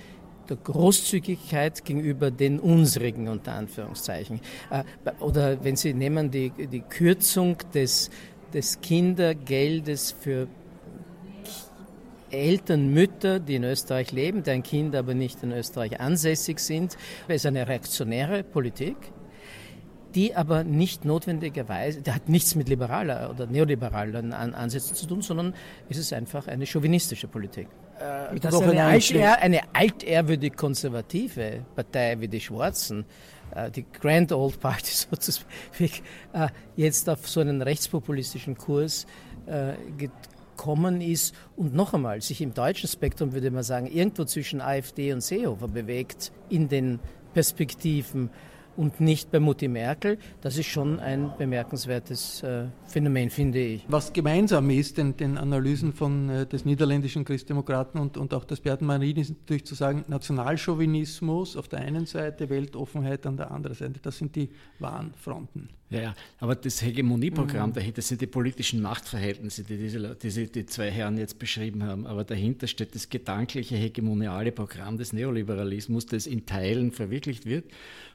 [0.48, 4.40] der Großzügigkeit gegenüber den unsrigen, unter Anführungszeichen.
[4.70, 4.82] Äh,
[5.20, 8.10] oder wenn Sie nehmen die, die Kürzung des,
[8.52, 10.48] des Kindergeldes für
[12.30, 17.36] Eltern, Mütter, die in Österreich leben, deren Kinder aber nicht in Österreich ansässig sind, das
[17.36, 18.96] ist eine reaktionäre Politik
[20.14, 25.54] die aber nicht notwendigerweise, der hat nichts mit liberaler oder neoliberalen Ansätzen zu tun, sondern
[25.88, 27.68] es ist einfach eine chauvinistische Politik.
[27.98, 33.04] Äh, dass eine, altehr, eine altehrwürdig konservative Partei wie die Schwarzen,
[33.54, 35.46] äh, die Grand Old Party sozusagen,
[36.32, 39.06] äh, jetzt auf so einen rechtspopulistischen Kurs
[39.46, 44.60] äh, gekommen ist und noch einmal sich im deutschen Spektrum, würde man sagen, irgendwo zwischen
[44.60, 47.00] AfD und Seehofer bewegt in den
[47.34, 48.30] Perspektiven
[48.76, 50.18] und nicht bei Mutti Merkel.
[50.40, 53.84] Das ist schon ein bemerkenswertes äh, Phänomen, finde ich.
[53.88, 58.60] Was gemeinsam ist den, den Analysen von, äh, des niederländischen Christdemokraten und, und auch des
[58.60, 63.76] Berten Marin, ist natürlich zu sagen, Nationalchauvinismus auf der einen Seite, Weltoffenheit an der anderen
[63.76, 64.00] Seite.
[64.02, 65.68] Das sind die wahren Fronten.
[65.90, 67.74] Ja, ja, aber das Hegemonieprogramm mhm.
[67.74, 72.06] dahinter sind die politischen Machtverhältnisse, die diese, diese, die zwei Herren jetzt beschrieben haben.
[72.06, 77.64] Aber dahinter steht das gedankliche hegemoniale Programm des Neoliberalismus, das in Teilen verwirklicht wird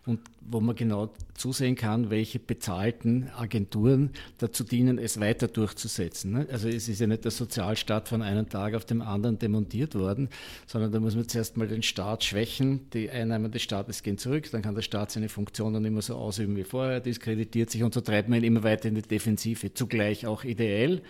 [0.05, 6.31] und wo man genau zusehen kann, welche bezahlten Agenturen dazu dienen, es weiter durchzusetzen.
[6.31, 6.47] Ne?
[6.51, 10.29] Also es ist ja nicht der Sozialstaat von einem Tag auf dem anderen demontiert worden,
[10.67, 14.49] sondern da muss man zuerst mal den Staat schwächen, die Einnahmen des Staates gehen zurück,
[14.51, 18.01] dann kann der Staat seine Funktionen immer so ausüben wie vorher, diskreditiert sich und so
[18.01, 19.73] treibt man ihn immer weiter in die Defensive.
[19.73, 21.01] Zugleich auch ideell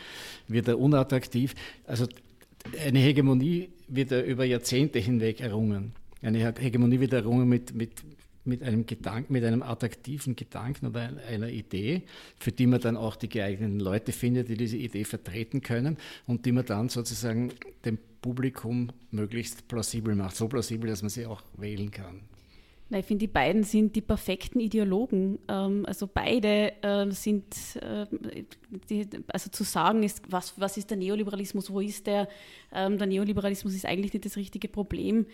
[0.47, 1.55] wird er unattraktiv.
[1.85, 2.07] Also
[2.85, 5.93] eine Hegemonie wird er über Jahrzehnte hinweg errungen.
[6.21, 8.03] Eine Hegemonie wird errungen mit, mit
[8.45, 12.03] mit einem Gedanken, mit einem attraktiven Gedanken oder einer Idee,
[12.39, 16.45] für die man dann auch die geeigneten Leute findet, die diese Idee vertreten können und
[16.45, 17.51] die man dann sozusagen
[17.83, 22.21] dem Publikum möglichst plausibel macht, so plausibel, dass man sie auch wählen kann.
[22.89, 25.39] Na, ich finde, die beiden sind die perfekten Ideologen.
[25.47, 27.45] Ähm, also beide äh, sind,
[27.81, 28.05] äh,
[28.89, 32.27] die, also zu sagen ist, was, was ist der Neoliberalismus, wo ist der?
[32.71, 35.25] Ähm, der Neoliberalismus ist eigentlich nicht das richtige Problem.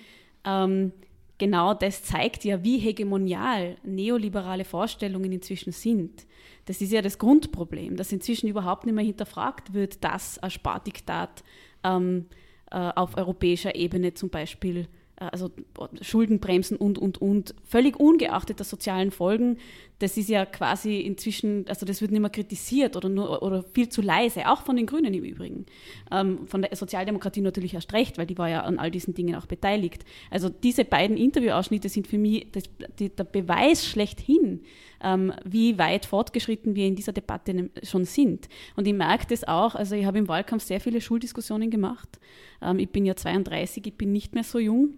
[0.46, 0.94] Ähm,
[1.38, 6.26] genau das zeigt ja, wie hegemonial neoliberale Vorstellungen inzwischen sind.
[6.66, 11.44] Das ist ja das Grundproblem, dass inzwischen überhaupt nicht mehr hinterfragt wird, dass ein Spardiktat
[11.84, 12.28] ähm,
[12.70, 15.52] äh, auf europäischer Ebene zum Beispiel äh, also
[16.02, 19.58] Schuldenbremsen und, und, und, völlig ungeachtet der sozialen Folgen
[20.02, 23.90] das ist ja quasi inzwischen, also das wird nicht mehr kritisiert oder, nur, oder viel
[23.90, 25.66] zu leise, auch von den Grünen im Übrigen.
[26.12, 29.36] Ähm, von der Sozialdemokratie natürlich erst recht, weil die war ja an all diesen Dingen
[29.36, 30.04] auch beteiligt.
[30.32, 32.64] Also diese beiden Interviewausschnitte sind für mich das,
[32.98, 34.62] die, der Beweis schlechthin,
[35.04, 38.50] ähm, wie weit fortgeschritten wir in dieser Debatte schon sind.
[38.76, 42.20] Und ich merke das auch, also ich habe im Wahlkampf sehr viele Schuldiskussionen gemacht.
[42.62, 44.98] Ähm, ich bin ja 32, ich bin nicht mehr so jung.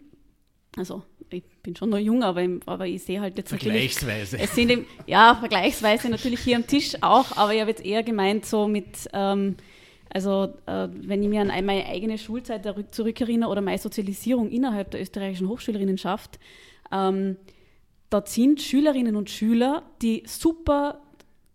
[0.77, 4.39] Also ich bin schon noch jung, aber, aber ich sehe halt jetzt Vergleichsweise.
[4.39, 8.03] Es sind im, ja, vergleichsweise natürlich hier am Tisch auch, aber ich habe jetzt eher
[8.03, 9.55] gemeint so mit, ähm,
[10.09, 15.01] also äh, wenn ich mir an meine eigene Schulzeit zurückerinnere oder meine Sozialisierung innerhalb der
[15.01, 16.39] österreichischen Hochschülerinnenschaft,
[16.91, 17.37] ähm,
[18.09, 21.02] dort sind Schülerinnen und Schüler, die super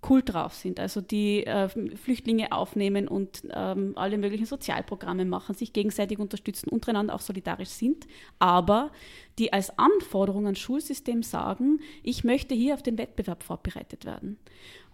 [0.09, 5.73] cool drauf sind, also die äh, Flüchtlinge aufnehmen und ähm, alle möglichen Sozialprogramme machen, sich
[5.73, 8.07] gegenseitig unterstützen, untereinander auch solidarisch sind,
[8.39, 8.93] aber
[9.39, 14.39] die als Anforderung ans Schulsystem sagen, ich möchte hier auf den Wettbewerb vorbereitet werden.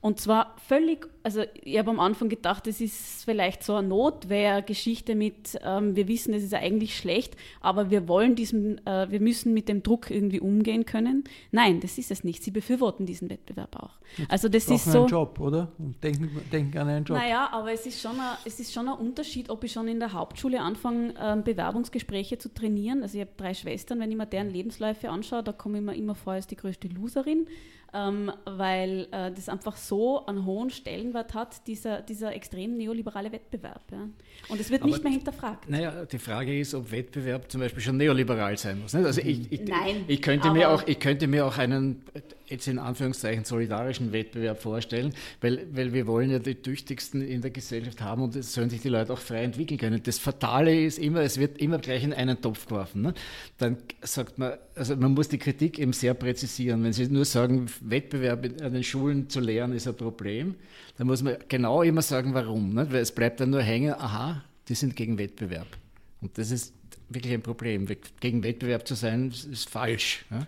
[0.04, 5.14] Und zwar völlig, also ich habe am Anfang gedacht, das ist vielleicht so eine Notwehrgeschichte
[5.14, 9.54] mit, ähm, wir wissen, es ist eigentlich schlecht, aber wir wollen diesen, äh, wir müssen
[9.54, 11.24] mit dem Druck irgendwie umgehen können.
[11.52, 12.44] Nein, das ist es nicht.
[12.44, 13.92] Sie befürworten diesen Wettbewerb auch.
[14.18, 14.98] Jetzt also das ist so.
[14.98, 15.72] einen Job, oder?
[15.78, 17.16] Und denken, denken an einen Job.
[17.16, 20.00] Naja, aber es ist, schon ein, es ist schon ein Unterschied, ob ich schon in
[20.00, 23.02] der Hauptschule anfange, ähm, Bewerbungsgespräche zu trainieren.
[23.02, 25.96] Also ich habe drei Schwestern, wenn ich mir deren Lebensläufe anschaue, da komme ich mir
[25.96, 27.46] immer vor als die größte Loserin
[27.94, 33.82] ähm, weil äh, das einfach so einen hohen Stellenwert hat, dieser, dieser extrem neoliberale Wettbewerb.
[33.92, 34.08] Ja.
[34.48, 35.70] Und es wird Aber nicht mehr hinterfragt.
[35.70, 38.92] Naja, die Frage ist, ob Wettbewerb zum Beispiel schon neoliberal sein muss.
[38.92, 39.06] Nicht?
[39.06, 42.02] Also ich, ich, Nein, ich, könnte mir auch, ich könnte mir auch einen
[42.46, 47.50] jetzt in Anführungszeichen solidarischen Wettbewerb vorstellen, weil, weil wir wollen ja die Tüchtigsten in der
[47.50, 50.00] Gesellschaft haben und es sollen sich die Leute auch frei entwickeln können.
[50.02, 53.02] Das Fatale ist immer, es wird immer gleich in einen Topf geworfen.
[53.02, 53.14] Ne?
[53.58, 56.82] Dann sagt man, also man muss die Kritik eben sehr präzisieren.
[56.84, 60.54] Wenn Sie nur sagen, Wettbewerb an den Schulen zu lehren ist ein Problem,
[60.98, 62.74] dann muss man genau immer sagen, warum.
[62.74, 62.86] Ne?
[62.90, 65.66] Weil es bleibt dann nur hängen, aha, die sind gegen Wettbewerb.
[66.20, 66.72] Und das ist
[67.08, 67.86] wirklich ein Problem.
[68.20, 70.24] Gegen Wettbewerb zu sein, ist falsch.
[70.30, 70.46] Ja?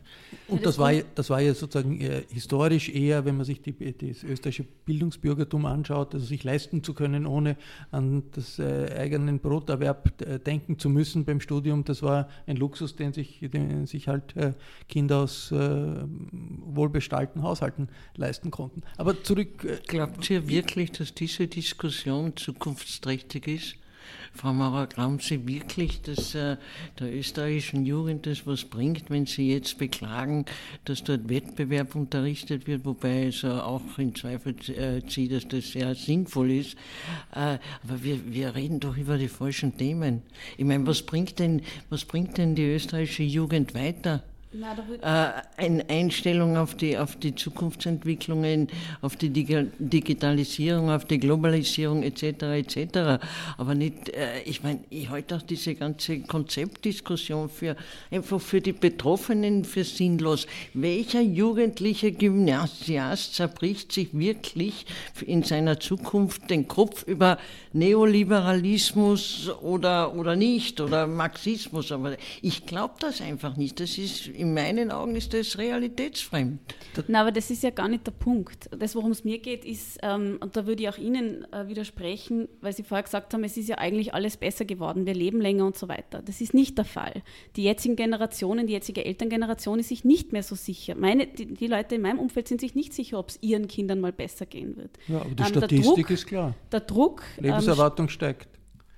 [0.48, 4.22] Und das war, das war ja sozusagen äh, historisch eher, wenn man sich die, das
[4.22, 7.56] österreichische Bildungsbürgertum anschaut, also sich leisten zu können, ohne
[7.90, 11.84] an das äh, eigenen Broterwerb äh, denken zu müssen beim Studium.
[11.84, 14.52] Das war ein Luxus, den sich, den sich halt äh,
[14.88, 18.82] Kinder aus äh, wohlbestallten Haushalten leisten konnten.
[18.96, 19.64] Aber zurück.
[19.64, 23.76] Äh, Glaubt ihr wirklich, dass diese Diskussion zukunftsträchtig ist?
[24.36, 26.58] Frau Maurer, glauben Sie wirklich, dass äh,
[27.00, 30.44] der österreichischen Jugend das was bringt, wenn Sie jetzt beklagen,
[30.84, 35.72] dass dort Wettbewerb unterrichtet wird, wobei es äh, auch in Zweifel äh, zieht, dass das
[35.72, 36.74] sehr sinnvoll ist.
[37.32, 40.22] Äh, aber wir, wir reden doch über die falschen Themen.
[40.58, 44.22] Ich meine, was bringt denn, was bringt denn die österreichische Jugend weiter?
[44.52, 48.68] Äh, eine Einstellung auf die, auf die Zukunftsentwicklungen,
[49.02, 52.22] auf die Digitalisierung, auf die Globalisierung etc.
[52.42, 53.24] etc.
[53.58, 57.76] Aber nicht, äh, ich meine, ich halte auch diese ganze Konzeptdiskussion für
[58.10, 60.46] einfach für die Betroffenen für sinnlos.
[60.74, 64.86] Welcher jugendliche Gymnasiast zerbricht sich wirklich
[65.26, 67.38] in seiner Zukunft den Kopf über
[67.72, 71.90] Neoliberalismus oder, oder nicht oder Marxismus?
[71.92, 73.80] Aber ich glaube das einfach nicht.
[73.80, 76.60] Das ist in meinen Augen ist das realitätsfremd.
[77.08, 78.70] Na, aber das ist ja gar nicht der Punkt.
[78.78, 82.48] Das, worum es mir geht, ist, ähm, und da würde ich auch Ihnen äh, widersprechen,
[82.60, 85.66] weil Sie vorher gesagt haben, es ist ja eigentlich alles besser geworden, wir leben länger
[85.66, 86.22] und so weiter.
[86.22, 87.22] Das ist nicht der Fall.
[87.56, 90.94] Die jetzigen Generationen, die jetzige Elterngeneration ist sich nicht mehr so sicher.
[90.94, 94.00] Meine, die, die Leute in meinem Umfeld sind sich nicht sicher, ob es ihren Kindern
[94.00, 94.90] mal besser gehen wird.
[95.08, 96.54] Ja, aber die ähm, Statistik Druck, ist klar.
[96.70, 97.22] Der Druck.
[97.38, 98.48] Lebenserwartung ähm, steigt.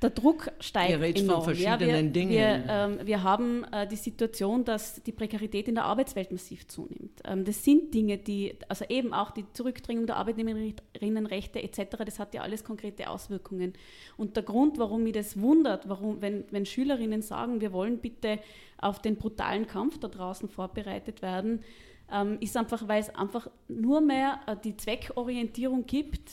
[0.00, 1.42] Der Druck steigt Ihr redet enorm.
[1.42, 2.30] von verschiedenen ja, wir, Dingen.
[2.30, 7.20] Wir, ähm, wir haben äh, die Situation, dass die Prekarität in der Arbeitswelt massiv zunimmt.
[7.24, 12.32] Ähm, das sind Dinge, die, also eben auch die Zurückdrängung der Arbeitnehmerinnenrechte etc., das hat
[12.32, 13.72] ja alles konkrete Auswirkungen.
[14.16, 18.38] Und der Grund, warum mich das wundert, warum, wenn, wenn Schülerinnen sagen, wir wollen bitte
[18.80, 21.64] auf den brutalen Kampf da draußen vorbereitet werden,
[22.12, 26.30] ähm, ist einfach, weil es einfach nur mehr äh, die Zweckorientierung gibt,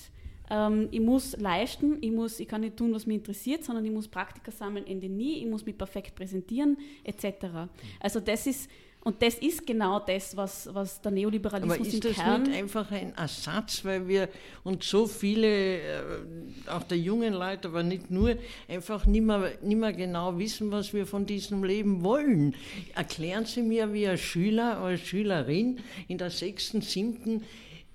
[0.50, 3.92] ähm, ich muss leisten, ich, muss, ich kann nicht tun, was mich interessiert, sondern ich
[3.92, 7.70] muss Praktika sammeln, Ende nie, ich muss mich perfekt präsentieren, etc.
[8.00, 8.70] Also das ist,
[9.06, 12.90] und das ist genau das, was, was der Neoliberalismus Aber ist das Kern nicht einfach
[12.92, 14.30] ein Ersatz, weil wir
[14.64, 16.02] uns so viele, äh,
[16.66, 18.36] auch der jungen Leute, aber nicht nur,
[18.68, 22.56] einfach nicht mehr, nicht mehr genau wissen, was wir von diesem Leben wollen.
[22.96, 27.44] Erklären Sie mir, wie ein Schüler oder Schülerin in der sechsten, siebten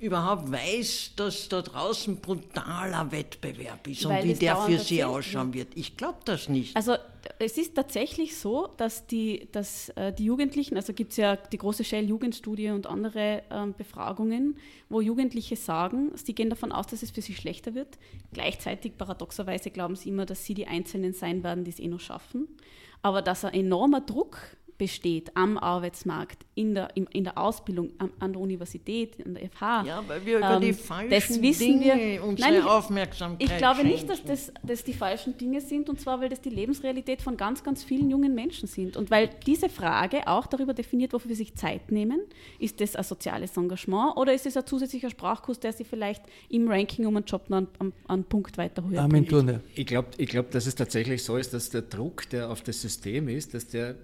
[0.00, 5.52] überhaupt weiß, dass da draußen brutaler Wettbewerb ist Weil und wie der für sie ausschauen
[5.52, 5.68] wird.
[5.76, 6.74] Ich glaube das nicht.
[6.74, 6.96] Also
[7.38, 11.58] es ist tatsächlich so, dass die, dass, äh, die Jugendlichen, also gibt es ja die
[11.58, 14.56] große Shell-Jugendstudie und andere ähm, Befragungen,
[14.88, 17.98] wo Jugendliche sagen, sie gehen davon aus, dass es für sie schlechter wird.
[18.32, 22.00] Gleichzeitig, paradoxerweise, glauben sie immer, dass sie die Einzelnen sein werden, die es eh noch
[22.00, 22.48] schaffen.
[23.02, 24.38] Aber dass ein enormer Druck
[24.80, 29.84] besteht am Arbeitsmarkt, in der, in der Ausbildung, an, an der Universität, an der FH.
[29.84, 33.50] Ja, weil wir über ähm, die falschen das wissen Dinge wir, unsere nein, ich, Aufmerksamkeit
[33.50, 36.48] Ich glaube nicht, dass das, das die falschen Dinge sind, und zwar, weil das die
[36.48, 38.96] Lebensrealität von ganz, ganz vielen jungen Menschen sind.
[38.96, 42.22] Und weil diese Frage auch darüber definiert, wofür sie sich Zeit nehmen.
[42.58, 46.68] Ist das ein soziales Engagement oder ist es ein zusätzlicher Sprachkurs, der sie vielleicht im
[46.68, 49.30] Ranking um einen Job noch einen, einen Punkt weiter höher bringt?
[49.74, 52.80] Ich glaube, ich glaub, dass es tatsächlich so ist, dass der Druck, der auf das
[52.80, 53.96] System ist, dass der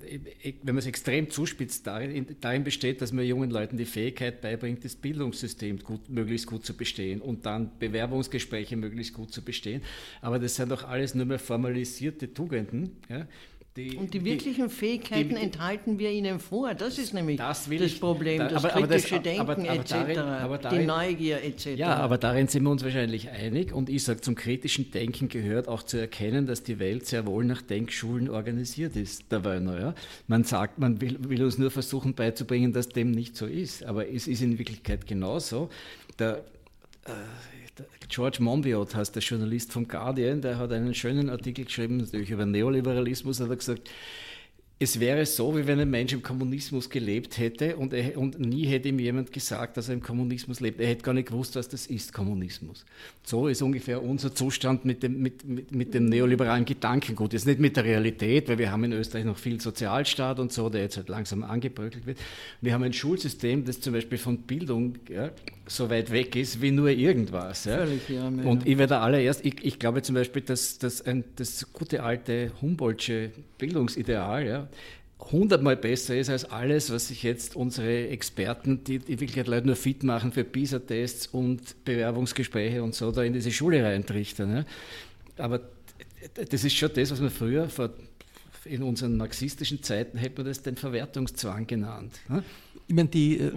[0.66, 4.84] wenn man es extrem zuspitzt, darin, darin, besteht, dass man jungen Leuten die Fähigkeit beibringt,
[4.84, 9.82] das Bildungssystem gut, möglichst gut zu bestehen und dann Bewerbungsgespräche möglichst gut zu bestehen.
[10.20, 12.96] Aber das sind doch alles nur mehr formalisierte Tugenden.
[13.08, 13.28] Ja?
[13.76, 16.72] Die, und die wirklichen die, Fähigkeiten die, enthalten wir ihnen vor.
[16.74, 19.74] Das ist nämlich das, das Problem, da, das aber, kritische aber das, Denken aber, aber
[19.74, 20.16] etc., darin,
[20.62, 21.66] darin, die Neugier etc.
[21.76, 23.72] Ja, aber darin sind wir uns wahrscheinlich einig.
[23.72, 27.44] Und ich sage, zum kritischen Denken gehört auch zu erkennen, dass die Welt sehr wohl
[27.44, 29.78] nach Denkschulen organisiert ist, der Wöhner.
[29.78, 29.94] Ja?
[30.26, 33.84] Man sagt, man will, will, uns nur versuchen beizubringen, dass dem nicht so ist.
[33.84, 35.68] Aber es ist in Wirklichkeit genauso.
[36.18, 36.44] Der,
[38.08, 42.46] George Monbiot heißt der Journalist vom Guardian, der hat einen schönen Artikel geschrieben, natürlich über
[42.46, 43.90] Neoliberalismus, hat er gesagt,
[44.78, 48.66] es wäre so, wie wenn ein Mensch im Kommunismus gelebt hätte und, er, und nie
[48.66, 50.80] hätte ihm jemand gesagt, dass er im Kommunismus lebt.
[50.80, 52.84] Er hätte gar nicht gewusst, was das ist, Kommunismus.
[53.22, 57.32] So ist ungefähr unser Zustand mit dem, mit, mit, mit dem neoliberalen Gedankengut.
[57.32, 60.68] Jetzt nicht mit der Realität, weil wir haben in Österreich noch viel Sozialstaat und so,
[60.68, 62.18] der jetzt halt langsam angebröckelt wird.
[62.60, 65.30] Wir haben ein Schulsystem, das zum Beispiel von Bildung ja,
[65.66, 67.64] so weit weg ist wie nur irgendwas.
[67.64, 67.78] Ja.
[67.78, 71.72] Völlig, ja, und ich werde allererst, ich, ich glaube zum Beispiel, dass, dass ein, das
[71.72, 74.68] gute alte Humboldtsche Bildungsideal, ja,
[75.18, 79.76] hundertmal besser ist als alles, was sich jetzt unsere Experten, die in Wirklichkeit Leute nur
[79.76, 84.56] fit machen für PISA-Tests und Bewerbungsgespräche und so, da in diese Schule reintrichtern.
[84.56, 84.64] Ja.
[85.38, 85.60] Aber
[86.34, 87.90] das ist schon das, was man früher vor,
[88.64, 92.20] in unseren marxistischen Zeiten hätte man das den Verwertungszwang genannt.
[92.28, 92.42] Ja.
[92.88, 93.50] Ich meine, die äh,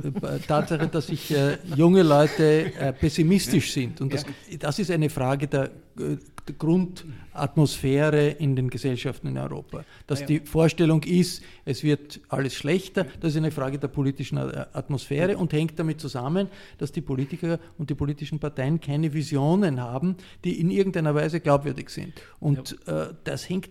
[0.48, 4.26] Tatsache, dass sich äh, junge Leute äh, pessimistisch sind, und das,
[4.60, 6.18] das ist eine Frage der, äh, der
[6.58, 9.84] Grundatmosphäre in den Gesellschaften in Europa.
[10.08, 14.66] Dass die Vorstellung ist, es wird alles schlechter, das ist eine Frage der politischen äh,
[14.74, 16.48] Atmosphäre und hängt damit zusammen,
[16.78, 21.90] dass die Politiker und die politischen Parteien keine Visionen haben, die in irgendeiner Weise glaubwürdig
[21.90, 22.14] sind.
[22.40, 23.70] Und äh, das hängt,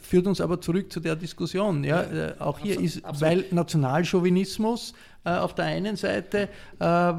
[0.00, 1.84] führt uns aber zurück zu der Diskussion.
[1.84, 2.06] Ja?
[2.38, 6.48] auch hier ist, weil Nationalchauvinismus äh, auf der einen Seite
[6.80, 7.12] äh,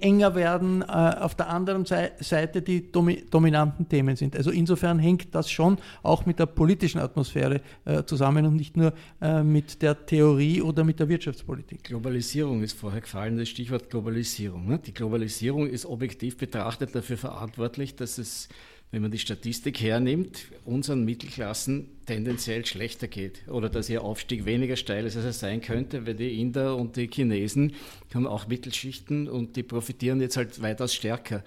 [0.00, 4.36] enger werden, äh, auf der anderen Seite die domi dominanten Themen sind.
[4.36, 8.92] Also insofern hängt das schon auch mit der politischen Atmosphäre äh, zusammen und nicht nur
[9.20, 11.84] äh, mit der Theorie oder mit der Wirtschaftspolitik.
[11.84, 14.68] Globalisierung ist vorher gefallen, das Stichwort Globalisierung.
[14.68, 14.78] Ne?
[14.78, 18.48] Die Globalisierung ist objektiv betrachtet dafür verantwortlich, dass es
[18.92, 24.76] wenn man die Statistik hernimmt, unseren Mittelklassen tendenziell schlechter geht oder dass ihr Aufstieg weniger
[24.76, 27.74] steil ist, als er sein könnte, weil die Inder und die Chinesen
[28.12, 31.44] haben auch Mittelschichten und die profitieren jetzt halt weitaus stärker,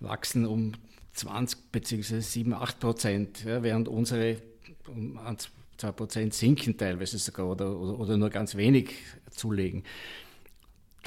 [0.00, 0.72] wachsen um
[1.12, 2.20] 20 bzw.
[2.20, 4.36] 7, 8 Prozent, ja, während unsere
[4.86, 5.18] um
[5.76, 8.94] 2 Prozent sinken teilweise sogar oder, oder, oder nur ganz wenig
[9.30, 9.82] zulegen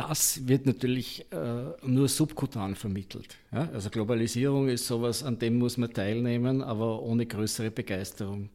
[0.08, 3.38] das wird natürlich äh, nur subkutan vermittelt.
[3.52, 3.70] Ja?
[3.74, 8.49] Also Globalisierung ist sowas, an dem muss man teilnehmen, aber ohne größere Begeisterung.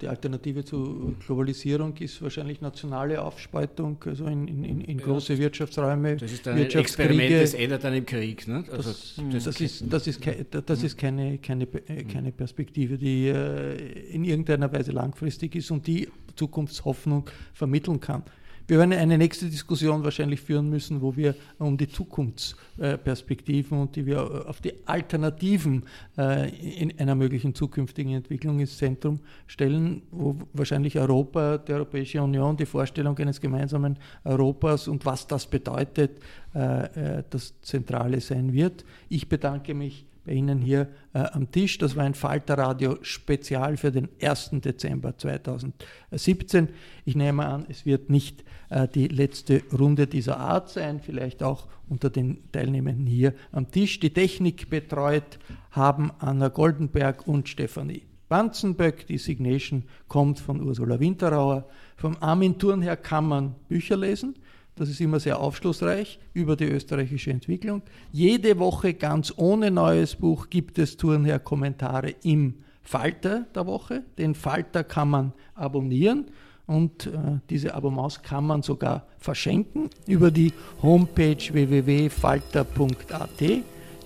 [0.00, 6.16] Die Alternative zu Globalisierung ist wahrscheinlich nationale Aufspaltung, also in, in, in große ja, Wirtschaftsräume.
[6.18, 8.46] Das ist ein Experiment, das endet dann im Krieg.
[8.46, 8.64] Ne?
[8.70, 10.24] Also das, das, ist, das, ist,
[10.66, 13.74] das ist keine, keine, äh, keine Perspektive, die äh,
[14.14, 18.22] in irgendeiner Weise langfristig ist und die Zukunftshoffnung vermitteln kann.
[18.66, 24.06] Wir werden eine nächste Diskussion wahrscheinlich führen müssen, wo wir um die Zukunftsperspektiven und die
[24.06, 25.84] wir auf die Alternativen
[26.16, 32.56] äh, in einer möglichen zukünftigen Entwicklung ins Zentrum stellen, wo wahrscheinlich Europa, die Europäische Union,
[32.56, 36.20] die Vorstellung eines gemeinsamen Europas und was das bedeutet,
[36.54, 38.84] äh, äh, das Zentrale sein wird.
[39.08, 41.78] Ich bedanke mich bei Ihnen hier äh, am Tisch.
[41.78, 44.50] Das war ein Falterradio-Spezial für den 1.
[44.54, 46.68] Dezember 2017.
[47.04, 51.66] Ich nehme an, es wird nicht äh, die letzte Runde dieser Art sein, vielleicht auch
[51.88, 54.00] unter den Teilnehmenden hier am Tisch.
[54.00, 55.38] Die Technik betreut
[55.70, 58.02] haben Anna Goldenberg und Stefanie
[58.32, 59.06] Banzenböck.
[59.08, 61.68] Die Signation kommt von Ursula Winterauer.
[61.96, 64.36] Vom Armin Thurnherr kann man Bücher lesen.
[64.82, 67.82] Das ist immer sehr aufschlussreich über die österreichische Entwicklung.
[68.10, 74.02] Jede Woche ganz ohne neues Buch gibt es Turnher Kommentare im Falter der Woche.
[74.18, 76.24] Den Falter kann man abonnieren
[76.66, 80.52] und äh, diese Abonnements kann man sogar verschenken über die
[80.82, 82.60] Homepage www.falter.at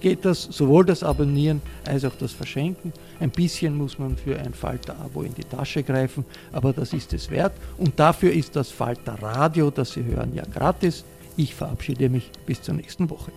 [0.00, 2.92] geht das sowohl das Abonnieren als auch das Verschenken.
[3.20, 7.30] Ein bisschen muss man für ein Falter-Abo in die Tasche greifen, aber das ist es
[7.30, 7.52] wert.
[7.78, 11.04] Und dafür ist das Falter Radio, das Sie hören, ja gratis.
[11.36, 13.32] Ich verabschiede mich bis zur nächsten Woche.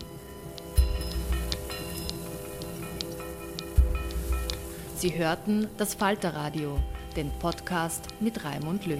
[4.95, 6.77] Sie hörten das Falter Radio,
[7.15, 8.99] den Podcast mit Raimund Löw.